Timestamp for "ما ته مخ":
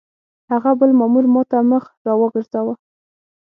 1.33-1.83